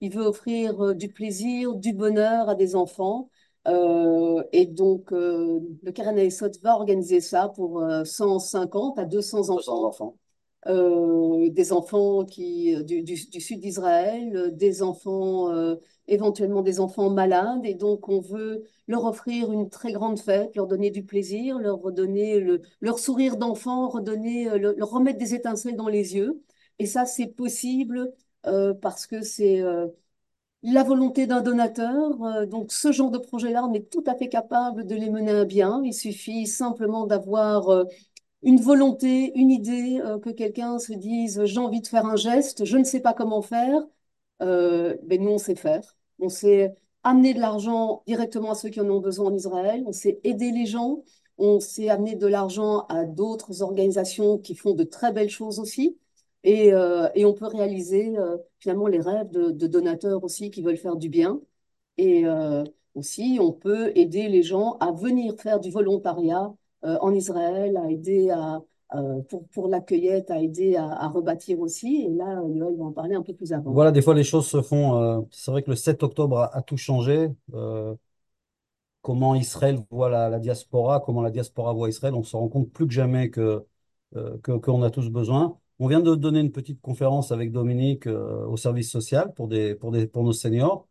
Il 0.00 0.14
veut 0.14 0.24
offrir 0.24 0.94
du 0.94 1.10
plaisir, 1.10 1.74
du 1.74 1.92
bonheur 1.92 2.48
à 2.48 2.54
des 2.54 2.76
enfants. 2.76 3.28
Euh, 3.68 4.42
et 4.52 4.66
donc, 4.66 5.12
euh, 5.12 5.60
le 5.82 5.92
Keren 5.92 6.18
Ayesot 6.18 6.50
va 6.62 6.74
organiser 6.76 7.20
ça 7.20 7.48
pour 7.50 7.80
euh, 7.82 8.04
150 8.04 8.98
à 8.98 9.04
200 9.04 9.50
enfants 9.50 9.84
enfants. 9.84 10.16
euh, 10.66 11.48
des 11.50 11.72
enfants 11.72 12.24
qui, 12.24 12.74
euh, 12.74 12.82
du, 12.82 13.02
du- 13.02 13.28
du 13.30 13.40
sud 13.40 13.60
d'Israël, 13.60 14.34
euh, 14.36 14.50
des 14.50 14.82
enfants, 14.82 15.50
euh, 15.52 15.76
éventuellement 16.08 16.62
des 16.62 16.80
enfants 16.80 17.10
malades. 17.10 17.64
Et 17.64 17.74
donc, 17.74 18.08
on 18.08 18.20
veut 18.20 18.64
leur 18.88 19.04
offrir 19.04 19.52
une 19.52 19.68
très 19.70 19.92
grande 19.92 20.18
fête, 20.18 20.54
leur 20.56 20.66
donner 20.66 20.90
du 20.90 21.04
plaisir, 21.04 21.58
leur 21.58 21.80
redonner 21.80 22.40
le, 22.40 22.62
leur 22.80 22.98
sourire 22.98 23.36
d'enfant, 23.36 23.88
redonner, 23.88 24.48
euh, 24.50 24.58
le- 24.58 24.74
leur 24.76 24.90
remettre 24.90 25.18
des 25.18 25.34
étincelles 25.34 25.76
dans 25.76 25.88
les 25.88 26.14
yeux. 26.16 26.42
Et 26.78 26.86
ça, 26.86 27.06
c'est 27.06 27.26
possible 27.28 28.12
euh, 28.46 28.74
parce 28.74 29.06
que 29.06 29.22
c'est 29.22 29.60
euh, 29.60 29.86
la 30.62 30.82
volonté 30.82 31.26
d'un 31.26 31.40
donateur. 31.40 32.22
Euh, 32.22 32.46
donc, 32.46 32.72
ce 32.72 32.92
genre 32.92 33.10
de 33.10 33.18
projet-là, 33.18 33.64
on 33.64 33.72
est 33.74 33.90
tout 33.90 34.04
à 34.06 34.14
fait 34.16 34.28
capable 34.28 34.86
de 34.86 34.94
les 34.94 35.10
mener 35.10 35.32
à 35.32 35.44
bien. 35.44 35.82
Il 35.84 35.94
suffit 35.94 36.46
simplement 36.46 37.06
d'avoir 37.06 37.68
euh, 37.70 37.84
une 38.42 38.60
volonté, 38.60 39.32
une 39.36 39.50
idée, 39.50 40.00
euh, 40.04 40.18
que 40.18 40.30
quelqu'un 40.30 40.78
se 40.78 40.92
dise, 40.92 41.44
j'ai 41.44 41.60
envie 41.60 41.80
de 41.80 41.86
faire 41.86 42.06
un 42.06 42.16
geste, 42.16 42.64
je 42.64 42.76
ne 42.78 42.84
sais 42.84 43.00
pas 43.00 43.14
comment 43.14 43.42
faire, 43.42 43.82
ben 44.40 45.22
nous, 45.22 45.30
on 45.30 45.38
sait 45.38 45.54
faire. 45.56 45.96
On 46.20 46.28
sait 46.28 46.74
amener 47.02 47.34
de 47.34 47.40
l'argent 47.40 48.02
directement 48.06 48.52
à 48.52 48.54
ceux 48.54 48.70
qui 48.70 48.80
en 48.80 48.88
ont 48.90 49.00
besoin 49.00 49.26
en 49.30 49.34
Israël, 49.34 49.82
on 49.86 49.92
sait 49.92 50.20
aider 50.24 50.50
les 50.52 50.66
gens, 50.66 51.02
on 51.38 51.60
sait 51.60 51.88
amener 51.88 52.16
de 52.16 52.26
l'argent 52.26 52.86
à 52.88 53.04
d'autres 53.04 53.62
organisations 53.62 54.38
qui 54.38 54.54
font 54.54 54.74
de 54.74 54.84
très 54.84 55.12
belles 55.12 55.30
choses 55.30 55.58
aussi. 55.60 55.96
Et, 56.44 56.72
euh, 56.72 57.08
et 57.14 57.24
on 57.24 57.34
peut 57.34 57.46
réaliser 57.46 58.16
euh, 58.16 58.36
finalement 58.58 58.86
les 58.86 59.00
rêves 59.00 59.30
de, 59.30 59.66
donateurs 59.66 60.22
aussi 60.24 60.50
qui 60.50 60.62
veulent 60.62 60.76
faire 60.76 60.96
du 60.96 61.08
bien. 61.08 61.40
Et 61.96 62.26
euh, 62.26 62.64
aussi, 62.94 63.38
on 63.40 63.52
peut 63.52 63.92
aider 63.96 64.28
les 64.28 64.42
gens 64.42 64.76
à 64.80 64.92
venir 64.92 65.34
faire 65.38 65.60
du 65.60 65.70
volontariat 65.70 66.52
en 66.82 67.12
Israël, 67.12 67.76
à 67.76 67.90
aider 67.90 68.30
à, 68.30 68.62
pour, 69.28 69.48
pour 69.48 69.66
la 69.66 69.80
cueillette 69.80 70.30
a 70.30 70.40
aidé 70.40 70.76
à, 70.76 70.84
à 70.84 71.08
rebâtir 71.08 71.58
aussi. 71.58 72.06
Et 72.06 72.08
là, 72.08 72.40
Yoël 72.48 72.76
va 72.76 72.84
en 72.84 72.92
parler 72.92 73.16
un 73.16 73.22
peu 73.22 73.34
plus 73.34 73.52
avant. 73.52 73.72
Voilà, 73.72 73.90
des 73.90 74.00
fois 74.00 74.14
les 74.14 74.22
choses 74.22 74.46
se 74.46 74.62
font. 74.62 75.26
c'est 75.32 75.50
vrai 75.50 75.64
que 75.64 75.70
le 75.70 75.76
7 75.76 76.04
octobre 76.04 76.48
a, 76.52 76.62
tout 76.62 76.76
changé. 76.76 77.30
Comment 79.02 79.34
Israël 79.34 79.80
voit 79.90 80.08
la, 80.08 80.38
diaspora, 80.38 81.00
comment 81.00 81.22
la 81.22 81.30
diaspora 81.30 81.72
voit 81.72 81.88
Israël, 81.88 82.14
on 82.14 82.22
se 82.22 82.36
rend 82.36 82.48
compte 82.48 82.70
plus 82.70 82.86
que 82.86 82.94
jamais 82.94 83.28
que, 83.28 83.64
qu'on 84.12 84.82
a 84.84 84.90
tous 84.90 85.10
besoin. 85.10 85.58
On 85.78 85.86
vient 85.88 86.00
de 86.00 86.14
donner 86.14 86.40
une 86.40 86.50
petite 86.52 86.80
conférence 86.80 87.30
avec 87.32 87.52
Dominique 87.52 88.06
euh, 88.06 88.44
au 88.46 88.56
service 88.56 88.90
social 88.90 89.32
pour, 89.34 89.46
des, 89.48 89.74
pour, 89.76 89.92
des, 89.92 90.06
pour 90.08 90.24
nos 90.24 90.32
seniors. 90.32 90.88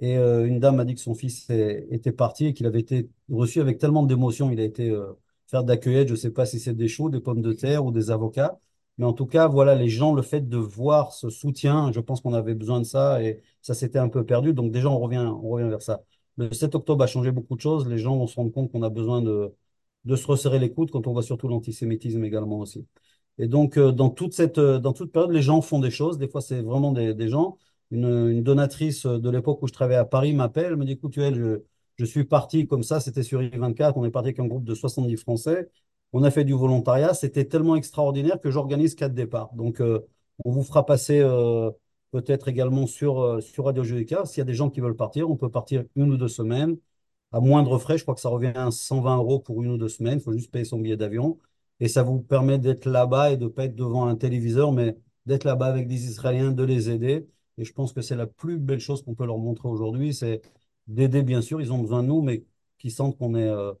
Et 0.00 0.18
euh, 0.18 0.46
une 0.46 0.60
dame 0.60 0.76
m'a 0.76 0.84
dit 0.84 0.94
que 0.94 1.00
son 1.00 1.14
fils 1.14 1.48
était 1.50 2.12
parti 2.12 2.46
et 2.46 2.54
qu'il 2.54 2.66
avait 2.66 2.80
été 2.80 3.10
reçu 3.30 3.60
avec 3.60 3.78
tellement 3.78 4.04
d'émotion. 4.04 4.50
Il 4.50 4.60
a 4.60 4.64
été 4.64 4.90
euh, 4.90 5.14
faire 5.48 5.62
je 5.66 6.10
ne 6.12 6.16
sais 6.16 6.30
pas 6.32 6.46
si 6.46 6.60
c'est 6.60 6.74
des 6.74 6.88
choux, 6.88 7.10
des 7.10 7.20
pommes 7.20 7.42
de 7.42 7.52
terre 7.52 7.84
ou 7.86 7.92
des 7.92 8.10
avocats. 8.10 8.58
Mais 8.98 9.06
en 9.06 9.12
tout 9.14 9.26
cas, 9.26 9.48
voilà, 9.48 9.74
les 9.74 9.88
gens, 9.88 10.14
le 10.14 10.22
fait 10.22 10.48
de 10.48 10.56
voir 10.58 11.12
ce 11.12 11.30
soutien, 11.30 11.92
je 11.92 12.00
pense 12.00 12.20
qu'on 12.20 12.34
avait 12.34 12.54
besoin 12.54 12.80
de 12.80 12.84
ça 12.86 13.22
et 13.22 13.42
ça 13.62 13.74
s'était 13.74 13.98
un 13.98 14.08
peu 14.08 14.24
perdu. 14.24 14.54
Donc 14.54 14.72
déjà, 14.72 14.88
on 14.90 14.98
revient, 14.98 15.18
on 15.18 15.48
revient 15.50 15.68
vers 15.68 15.82
ça. 15.82 16.02
Le 16.38 16.52
7 16.52 16.74
octobre 16.74 17.02
a 17.04 17.06
changé 17.06 17.30
beaucoup 17.32 17.56
de 17.56 17.60
choses. 17.60 17.88
Les 17.88 17.98
gens 17.98 18.16
vont 18.16 18.26
se 18.26 18.36
rendre 18.36 18.52
compte 18.52 18.70
qu'on 18.72 18.82
a 18.82 18.90
besoin 18.90 19.22
de, 19.22 19.54
de 20.04 20.16
se 20.16 20.26
resserrer 20.26 20.58
les 20.58 20.72
coudes 20.72 20.90
quand 20.90 21.06
on 21.06 21.12
voit 21.12 21.22
surtout 21.22 21.48
l'antisémitisme 21.48 22.24
également 22.24 22.60
aussi. 22.60 22.86
Et 23.38 23.48
donc, 23.48 23.76
euh, 23.76 23.92
dans 23.92 24.10
toute 24.10 24.32
cette, 24.34 24.58
euh, 24.58 24.78
dans 24.78 24.92
toute 24.92 25.12
période, 25.12 25.30
les 25.32 25.42
gens 25.42 25.60
font 25.60 25.78
des 25.80 25.90
choses. 25.90 26.18
Des 26.18 26.28
fois, 26.28 26.40
c'est 26.40 26.62
vraiment 26.62 26.92
des, 26.92 27.14
des 27.14 27.28
gens. 27.28 27.58
Une, 27.90 28.04
une 28.30 28.42
donatrice 28.42 29.06
de 29.06 29.30
l'époque 29.30 29.62
où 29.62 29.66
je 29.68 29.72
travaillais 29.72 29.98
à 29.98 30.04
Paris 30.04 30.32
m'appelle, 30.34 30.76
me 30.76 30.84
dit, 30.84 30.92
écoute, 30.92 31.14
Yoel, 31.16 31.34
je, 31.34 31.62
je 31.98 32.04
suis 32.04 32.24
parti 32.24 32.66
comme 32.66 32.82
ça, 32.82 33.00
c'était 33.00 33.22
sur 33.22 33.42
I24, 33.42 33.94
on 33.96 34.04
est 34.04 34.10
parti 34.10 34.28
avec 34.28 34.40
un 34.40 34.46
groupe 34.46 34.64
de 34.64 34.74
70 34.74 35.16
Français. 35.18 35.70
On 36.12 36.22
a 36.22 36.30
fait 36.30 36.44
du 36.44 36.52
volontariat. 36.54 37.14
C'était 37.14 37.44
tellement 37.44 37.76
extraordinaire 37.76 38.40
que 38.40 38.50
j'organise 38.50 38.94
quatre 38.94 39.14
départs. 39.14 39.52
Donc, 39.54 39.80
euh, 39.80 40.00
on 40.44 40.50
vous 40.50 40.62
fera 40.62 40.86
passer 40.86 41.20
euh, 41.20 41.70
peut-être 42.12 42.48
également 42.48 42.86
sur, 42.86 43.20
euh, 43.20 43.40
sur 43.40 43.64
Radio 43.66 43.82
Judica. 43.84 44.24
S'il 44.24 44.38
y 44.38 44.42
a 44.42 44.44
des 44.44 44.54
gens 44.54 44.70
qui 44.70 44.80
veulent 44.80 44.96
partir, 44.96 45.30
on 45.30 45.36
peut 45.36 45.50
partir 45.50 45.84
une 45.94 46.12
ou 46.12 46.16
deux 46.16 46.28
semaines 46.28 46.76
à 47.32 47.40
moindre 47.40 47.78
frais. 47.78 47.98
Je 47.98 48.02
crois 48.04 48.14
que 48.14 48.20
ça 48.20 48.28
revient 48.28 48.52
à 48.54 48.70
120 48.70 49.16
euros 49.18 49.40
pour 49.40 49.62
une 49.62 49.70
ou 49.72 49.78
deux 49.78 49.88
semaines. 49.88 50.18
Il 50.18 50.22
faut 50.22 50.32
juste 50.32 50.50
payer 50.50 50.64
son 50.64 50.78
billet 50.78 50.96
d'avion. 50.96 51.38
Et 51.80 51.88
ça 51.88 52.02
vous 52.02 52.20
permet 52.20 52.58
d'être 52.58 52.86
là-bas 52.86 53.32
et 53.32 53.36
de 53.36 53.44
ne 53.44 53.48
pas 53.48 53.64
être 53.64 53.74
devant 53.76 54.06
un 54.06 54.16
téléviseur, 54.16 54.72
mais 54.72 54.96
d'être 55.26 55.44
là-bas 55.44 55.66
avec 55.66 55.86
des 55.88 56.06
Israéliens, 56.06 56.52
de 56.52 56.64
les 56.64 56.90
aider. 56.90 57.26
Et 57.58 57.64
je 57.64 57.72
pense 57.72 57.92
que 57.92 58.00
c'est 58.00 58.16
la 58.16 58.26
plus 58.26 58.58
belle 58.58 58.80
chose 58.80 59.02
qu'on 59.02 59.14
peut 59.14 59.26
leur 59.26 59.38
montrer 59.38 59.68
aujourd'hui, 59.68 60.14
c'est 60.14 60.40
d'aider, 60.86 61.22
bien 61.22 61.42
sûr, 61.42 61.60
ils 61.60 61.72
ont 61.72 61.78
besoin 61.78 62.02
de 62.02 62.08
nous, 62.08 62.22
mais 62.22 62.44
qu'ils 62.78 62.92
sentent 62.92 63.16
qu'on 63.18 63.34
est, 63.34 63.48
euh, 63.48 63.72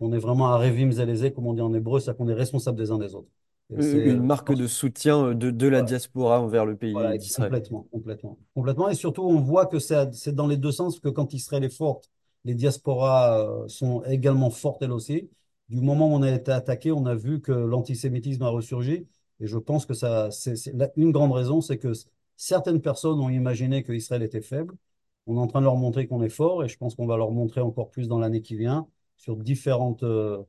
on 0.00 0.12
est 0.12 0.18
vraiment 0.18 0.48
à 0.48 0.58
Revim 0.58 0.90
Zelezé, 0.92 1.32
comme 1.32 1.46
on 1.46 1.54
dit 1.54 1.60
en 1.60 1.72
hébreu, 1.74 2.00
c'est-à-dire 2.00 2.18
qu'on 2.18 2.28
est 2.28 2.34
responsable 2.34 2.78
des 2.78 2.90
uns 2.90 2.98
des 2.98 3.14
autres. 3.14 3.28
Une 3.70 4.18
euh, 4.18 4.20
marque 4.20 4.48
pense 4.48 4.58
de 4.58 4.66
soutien 4.66 5.24
euh, 5.26 5.34
de, 5.34 5.50
de 5.50 5.66
la 5.66 5.78
voilà. 5.78 5.86
diaspora 5.86 6.40
envers 6.40 6.66
le 6.66 6.76
pays 6.76 6.92
Voilà, 6.92 7.18
d'Israël. 7.18 7.50
complètement, 7.50 7.86
complètement, 7.90 8.38
complètement. 8.54 8.88
Et 8.88 8.94
surtout, 8.94 9.22
on 9.22 9.40
voit 9.40 9.66
que 9.66 9.78
c'est 9.78 10.12
c'est 10.14 10.34
dans 10.34 10.46
les 10.46 10.56
deux 10.56 10.72
sens, 10.72 11.00
que 11.00 11.08
quand 11.08 11.32
Israël 11.32 11.64
est 11.64 11.74
forte, 11.74 12.10
les 12.44 12.54
diasporas 12.54 13.40
euh, 13.40 13.68
sont 13.68 14.02
également 14.04 14.50
fortes 14.50 14.82
elles 14.82 14.92
aussi. 14.92 15.28
Du 15.68 15.80
moment 15.80 16.08
où 16.12 16.14
on 16.16 16.22
a 16.22 16.30
été 16.30 16.50
attaqué, 16.52 16.92
on 16.92 17.06
a 17.06 17.14
vu 17.14 17.40
que 17.40 17.52
l'antisémitisme 17.52 18.42
a 18.42 18.48
ressurgi. 18.50 19.06
Et 19.40 19.46
je 19.46 19.58
pense 19.58 19.86
que 19.86 19.94
ça, 19.94 20.30
c'est 20.30 20.54
une 20.96 21.10
grande 21.12 21.32
raison, 21.32 21.60
c'est 21.60 21.78
que 21.78 21.92
certaines 22.36 22.80
personnes 22.80 23.18
ont 23.20 23.30
imaginé 23.30 23.82
que 23.82 23.92
Israël 23.92 24.22
était 24.22 24.40
faible. 24.42 24.74
On 25.26 25.36
est 25.36 25.40
en 25.40 25.46
train 25.46 25.60
de 25.60 25.64
leur 25.64 25.76
montrer 25.76 26.06
qu'on 26.06 26.22
est 26.22 26.28
fort, 26.28 26.64
et 26.64 26.68
je 26.68 26.76
pense 26.76 26.94
qu'on 26.94 27.06
va 27.06 27.16
leur 27.16 27.30
montrer 27.30 27.60
encore 27.60 27.90
plus 27.90 28.08
dans 28.08 28.18
l'année 28.18 28.42
qui 28.42 28.56
vient 28.56 28.86
sur 29.16 29.36
différentes, 29.36 30.02
euh, 30.02 30.42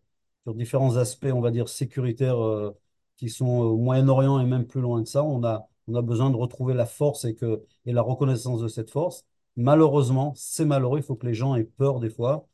sur 0.43 0.53
différents 0.53 0.97
aspects, 0.97 1.27
on 1.33 1.41
va 1.41 1.51
dire, 1.51 1.69
sécuritaires. 1.69 2.43
euh, 2.43 2.71
qui 3.17 3.29
sont 3.29 3.47
au 3.47 3.77
Moyen-Orient 3.77 4.39
et 4.41 4.45
même 4.45 4.65
plus 4.67 4.81
loin 4.81 5.01
que 5.03 5.09
ça. 5.09 5.23
On 5.23 5.43
a, 5.45 5.69
on 5.87 5.95
a 5.95 6.01
besoin 6.01 6.29
de 6.31 6.35
retrouver 6.35 6.73
la 6.73 6.85
force 6.85 7.23
et, 7.25 7.33
que, 7.35 7.63
et 7.85 7.93
la 7.93 8.01
reconnaissance 8.01 8.59
de 8.61 8.67
cette 8.67 8.89
force. 8.89 9.25
Malheureusement, 9.55 10.33
c'est 10.35 10.65
malheureux, 10.65 10.99
il 10.99 11.03
faut 11.03 11.15
que 11.15 11.25
les 11.25 11.33
gens 11.33 11.55
aient 11.55 11.63
peur 11.63 11.99
des 12.01 12.09
fois. 12.09 12.45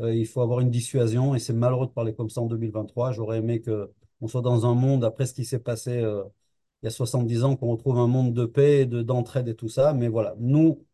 Euh, 0.00 0.14
il 0.14 0.26
faut 0.26 0.40
avoir 0.42 0.60
une 0.60 0.70
dissuasion 0.70 1.34
et 1.34 1.38
c'est 1.38 1.52
malheureux 1.52 1.86
de 1.86 1.92
parler 1.92 2.14
comme 2.14 2.30
ça 2.30 2.40
en 2.40 2.46
2023. 2.46 3.12
J'aurais 3.12 3.38
aimé 3.38 3.60
que 3.60 3.90
on 4.20 4.28
soit 4.28 4.42
dans 4.42 4.66
un 4.66 4.74
monde, 4.74 5.04
après 5.04 5.26
ce 5.26 5.34
qui 5.34 5.44
s'est 5.44 5.58
passé 5.60 5.98
euh, 5.98 6.24
il 6.82 6.86
y 6.86 6.88
a 6.88 6.90
70 6.90 7.44
ans, 7.44 7.56
qu'on 7.56 7.70
retrouve 7.72 7.98
un 7.98 8.06
monde 8.06 8.32
de 8.34 8.46
paix, 8.46 8.86
de, 8.86 9.02
d'entraide 9.02 9.48
et 9.48 9.54
tout 9.56 9.68
ça. 9.68 9.92
Mais 9.94 10.08
voilà, 10.08 10.34
nous, 10.38 10.84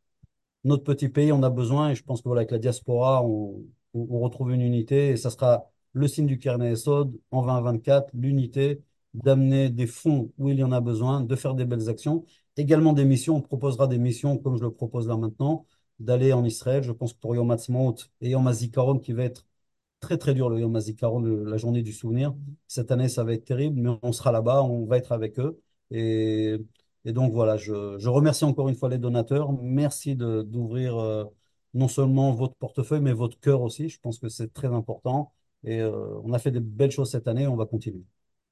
notre 0.64 0.84
petit 0.84 1.08
pays, 1.08 1.32
on 1.32 1.42
a 1.42 1.50
besoin, 1.50 1.90
et 1.90 1.94
je 1.94 2.02
pense 2.04 2.20
que 2.22 2.28
voilà, 2.28 2.40
avec 2.40 2.50
la 2.52 2.58
diaspora, 2.58 3.22
on, 3.24 3.64
on- 3.94 4.20
retrouve 4.20 4.52
une 4.52 4.62
unité, 4.62 5.10
et 5.10 5.16
ça 5.16 5.30
sera 5.30 5.70
le 5.92 6.08
signe 6.08 6.26
du 6.26 6.38
Carnet 6.38 6.72
Essod 6.72 7.12
en 7.30 7.42
2024, 7.42 8.10
l'unité, 8.14 8.82
d'amener 9.14 9.70
des 9.70 9.86
fonds 9.86 10.32
où 10.38 10.48
il 10.48 10.58
y 10.58 10.64
en 10.64 10.72
a 10.72 10.80
besoin, 10.80 11.20
de 11.22 11.36
faire 11.36 11.54
des 11.54 11.64
belles 11.64 11.88
actions. 11.88 12.24
Également 12.56 12.92
des 12.92 13.04
missions, 13.04 13.36
on 13.36 13.40
proposera 13.42 13.86
des 13.86 13.98
missions, 13.98 14.38
comme 14.38 14.56
je 14.56 14.62
le 14.62 14.70
propose 14.72 15.06
là 15.08 15.16
maintenant, 15.16 15.66
d'aller 16.00 16.32
en 16.32 16.44
Israël. 16.44 16.82
Je 16.82 16.92
pense 16.92 17.12
que 17.12 17.18
pour 17.20 17.34
Yom 17.34 17.50
Ha'atzmaut 17.50 17.94
et 18.20 18.30
Yom 18.30 18.50
qui 19.00 19.12
va 19.12 19.24
être 19.24 19.46
très 20.00 20.18
très 20.18 20.34
dur, 20.34 20.50
le 20.50 20.60
Yom 20.60 20.74
HaZikaron, 20.76 21.20
la 21.20 21.56
journée 21.56 21.82
du 21.82 21.92
souvenir, 21.92 22.34
cette 22.68 22.90
année, 22.90 23.08
ça 23.08 23.24
va 23.24 23.32
être 23.34 23.44
terrible, 23.44 23.80
mais 23.80 23.90
on 24.02 24.12
sera 24.12 24.32
là-bas, 24.32 24.62
on 24.62 24.84
va 24.86 24.98
être 24.98 25.12
avec 25.12 25.38
eux. 25.38 25.60
Et 25.90 26.58
et 27.06 27.12
donc 27.12 27.32
voilà, 27.34 27.56
je, 27.58 27.98
je 27.98 28.08
remercie 28.08 28.44
encore 28.44 28.68
une 28.68 28.74
fois 28.76 28.88
les 28.88 28.98
donateurs. 28.98 29.52
Merci 29.52 30.16
d'ouvrir 30.16 30.96
euh, 30.98 31.24
non 31.74 31.88
seulement 31.88 32.32
votre 32.32 32.54
portefeuille, 32.56 33.00
mais 33.00 33.12
votre 33.12 33.38
cœur 33.40 33.60
aussi. 33.62 33.88
Je 33.90 34.00
pense 34.00 34.18
que 34.18 34.28
c'est 34.28 34.52
très 34.54 34.68
important. 34.68 35.32
Et 35.64 35.80
euh, 35.80 36.18
on 36.24 36.32
a 36.32 36.38
fait 36.38 36.50
de 36.50 36.60
belles 36.60 36.90
choses 36.90 37.10
cette 37.10 37.28
année, 37.28 37.46
on 37.46 37.56
va 37.56 37.66
continuer. 37.66 38.04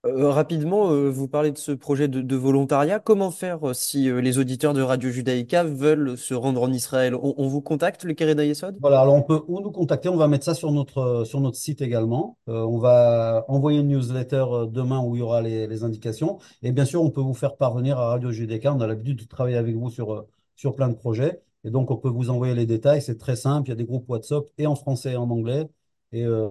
Euh, 0.05 0.31
rapidement, 0.31 0.91
euh, 0.91 1.11
vous 1.11 1.29
parlez 1.29 1.53
de 1.53 1.59
ce 1.59 1.71
projet 1.71 2.09
de, 2.09 2.23
de 2.23 2.37
volontariat. 2.37 2.99
Comment 2.99 3.31
faire 3.31 3.69
euh, 3.69 3.73
si 3.73 4.11
euh, 4.11 4.21
les 4.21 4.39
auditeurs 4.39 4.75
de 4.75 4.83
Radio 4.83 5.11
Judaïka 5.11 5.63
veulent 5.63 6.19
se 6.19 6.35
rendre 6.35 6.61
en 6.63 6.73
Israël? 6.73 7.15
On, 7.15 7.35
on 7.37 7.47
vous 7.47 7.61
contacte, 7.61 8.03
le 8.03 8.13
Keren 8.13 8.41
Ayesod? 8.41 8.77
Voilà, 8.81 9.01
alors 9.03 9.15
on 9.15 9.23
peut 9.23 9.41
ou 9.47 9.61
nous 9.61 9.71
contacter, 9.71 10.09
on 10.09 10.17
va 10.17 10.27
mettre 10.27 10.45
ça 10.45 10.55
sur 10.55 10.73
notre, 10.73 10.99
euh, 10.99 11.25
sur 11.25 11.41
notre 11.41 11.57
site 11.57 11.83
également. 11.83 12.37
Euh, 12.49 12.63
on 12.65 12.79
va 12.79 13.45
envoyer 13.47 13.79
une 13.79 13.87
newsletter 13.89 14.45
euh, 14.51 14.67
demain 14.67 15.01
où 15.05 15.15
il 15.15 15.21
y 15.21 15.23
aura 15.23 15.41
les, 15.41 15.69
les 15.69 15.85
indications. 15.85 16.39
Et 16.63 16.73
bien 16.73 16.85
sûr, 16.85 17.01
on 17.01 17.11
peut 17.11 17.21
vous 17.21 17.35
faire 17.35 17.57
parvenir 17.57 17.97
à 17.97 18.09
Radio 18.09 18.33
Judéca. 18.33 18.75
On 18.75 18.81
a 18.81 18.89
l'habitude 18.89 19.21
de 19.21 19.25
travailler 19.29 19.57
avec 19.57 19.77
vous 19.77 19.89
sur, 19.89 20.27
sur 20.57 20.75
plein 20.75 20.89
de 20.89 20.95
projets. 20.97 21.41
Et 21.63 21.71
donc, 21.71 21.93
on 21.93 21.97
peut 21.97 22.09
vous 22.09 22.29
envoyer 22.29 22.57
les 22.57 22.67
détails. 22.67 23.03
C'est 23.03 23.19
très 23.19 23.37
simple. 23.37 23.69
Il 23.69 23.71
y 23.71 23.75
a 23.75 23.77
des 23.77 23.85
groupes 23.85 24.09
WhatsApp 24.09 24.47
et 24.59 24.67
en 24.67 24.75
français 24.75 25.13
et 25.13 25.17
en 25.17 25.31
anglais. 25.31 25.69
Et 26.11 26.25
euh, 26.25 26.49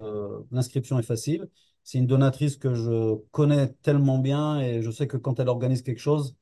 l'inscription 0.51 0.97
est 0.99 1.03
facile. 1.03 1.49
C'est 1.83 1.97
une 1.97 2.07
donatrice 2.07 2.57
que 2.57 2.73
je 2.75 3.15
connais 3.31 3.67
tellement 3.81 4.19
bien 4.19 4.59
et 4.59 4.81
je 4.81 4.91
sais 4.91 5.07
que 5.07 5.17
quand 5.17 5.39
elle 5.39 5.49
organise 5.49 5.81
quelque 5.81 5.99
chose, 5.99 6.35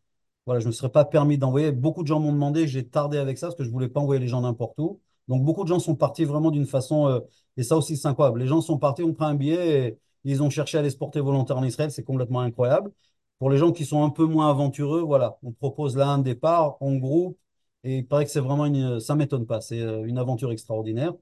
voilà, 0.46 0.60
je 0.60 0.65
ne 0.65 0.69
me 0.69 0.74
serais 0.74 0.91
pas 0.91 1.05
permis 1.05 1.38
d'envoyer. 1.38 1.72
Beaucoup 1.72 2.01
de 2.03 2.08
gens 2.08 2.19
m'ont 2.19 2.31
demandé, 2.34 2.67
j'ai 2.67 2.88
tardé 2.88 3.17
avec 3.17 3.38
ça 3.38 3.48
parce 3.48 3.55
que 3.58 3.63
je 3.63 3.69
ne 3.69 3.74
voulais 3.74 3.88
pas 3.89 4.00
envoyer 4.00 4.19
les 4.19 4.27
gens 4.27 4.41
n'importe 4.41 4.79
où. 4.79 5.00
Donc, 5.27 5.43
beaucoup 5.43 5.63
de 5.63 5.67
gens 5.69 5.79
sont 5.79 5.96
partis 5.96 6.25
vraiment 6.25 6.50
d'une 6.51 6.65
façon, 6.65 7.08
euh, 7.08 7.19
et 7.58 7.63
ça 7.63 7.77
aussi, 7.77 7.98
c'est 7.98 8.08
incroyable. 8.08 8.39
Les 8.39 8.48
gens 8.48 8.62
sont 8.62 8.77
partis, 8.79 9.03
ont 9.03 9.13
pris 9.13 9.25
un 9.25 9.36
billet 9.36 9.88
et 9.89 10.00
ils 10.24 10.41
ont 10.41 10.50
cherché 10.50 10.77
à 10.79 10.89
se 10.89 10.98
porter 10.98 11.19
volontaire 11.19 11.58
en 11.58 11.63
Israël. 11.63 11.91
C'est 11.91 12.03
complètement 12.03 12.39
incroyable. 12.41 12.91
Pour 13.38 13.50
les 13.50 13.58
gens 13.58 13.72
qui 13.72 13.86
sont 13.86 14.03
un 14.03 14.10
peu 14.10 14.25
moins 14.25 14.50
aventureux, 14.50 15.01
voilà, 15.01 15.38
on 15.43 15.51
propose 15.51 15.96
là 15.96 16.08
un 16.10 16.17
départ 16.19 16.77
en 16.81 16.96
groupe 16.96 17.38
et 17.84 18.00
il 18.00 18.08
paraît 18.08 18.25
que 18.25 18.31
c'est 18.31 18.39
vraiment 18.41 18.65
une, 18.65 19.00
ça 19.00 19.15
m'étonne 19.15 19.46
pas. 19.46 19.62
C'est 19.62 19.79
euh, 19.81 20.03
une 20.05 20.17
aventure 20.17 20.51
extraordinaire. 20.51 21.13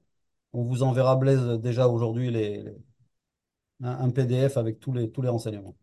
On 0.52 0.64
vous 0.64 0.82
enverra, 0.82 1.16
Blaise, 1.16 1.42
déjà 1.60 1.88
aujourd'hui 1.88 2.30
les, 2.30 2.62
les- 2.62 2.76
un, 3.82 3.90
un 4.06 4.10
PDF 4.10 4.56
avec 4.56 4.80
tous 4.80 4.92
les, 4.92 5.10
tous 5.10 5.22
les 5.22 5.28
renseignements. 5.28 5.76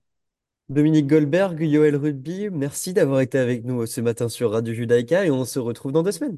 Dominique 0.70 1.08
Goldberg, 1.08 1.60
Yoël 1.62 1.96
Rugby, 1.96 2.50
merci 2.52 2.94
d'avoir 2.94 3.22
été 3.22 3.38
avec 3.40 3.64
nous 3.66 3.86
ce 3.88 4.00
matin 4.02 4.30
sur 4.30 4.52
Radio 4.52 4.74
Judaïka 4.76 5.26
et 5.26 5.32
on 5.32 5.44
se 5.46 5.58
retrouve 5.60 5.92
dans 5.92 6.04
deux 6.04 6.12
semaines. 6.12 6.38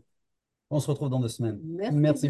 On 0.70 0.80
se 0.80 0.90
retrouve 0.92 1.10
dans 1.10 1.20
deux 1.20 1.28
semaines. 1.30 1.62
Merci, 1.90 2.28